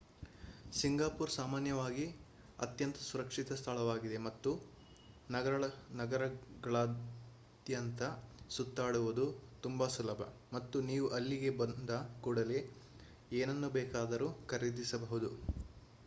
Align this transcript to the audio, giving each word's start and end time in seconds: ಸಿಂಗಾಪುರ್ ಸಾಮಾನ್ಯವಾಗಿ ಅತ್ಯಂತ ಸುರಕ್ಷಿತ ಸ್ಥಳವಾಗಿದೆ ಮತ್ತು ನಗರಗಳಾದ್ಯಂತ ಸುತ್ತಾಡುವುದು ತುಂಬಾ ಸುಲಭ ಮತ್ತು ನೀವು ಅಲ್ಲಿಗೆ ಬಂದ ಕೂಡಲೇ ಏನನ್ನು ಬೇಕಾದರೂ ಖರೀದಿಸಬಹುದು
ಸಿಂಗಾಪುರ್ 0.73 1.31
ಸಾಮಾನ್ಯವಾಗಿ 1.33 2.05
ಅತ್ಯಂತ 2.59 3.03
ಸುರಕ್ಷಿತ 3.03 3.57
ಸ್ಥಳವಾಗಿದೆ 3.59 4.17
ಮತ್ತು 4.23 4.51
ನಗರಗಳಾದ್ಯಂತ 5.99 8.01
ಸುತ್ತಾಡುವುದು 8.49 9.25
ತುಂಬಾ 9.63 9.87
ಸುಲಭ 9.97 10.21
ಮತ್ತು 10.53 10.81
ನೀವು 10.89 11.07
ಅಲ್ಲಿಗೆ 11.17 11.49
ಬಂದ 11.61 11.91
ಕೂಡಲೇ 12.23 12.59
ಏನನ್ನು 13.33 13.69
ಬೇಕಾದರೂ 13.79 14.29
ಖರೀದಿಸಬಹುದು 14.51 15.31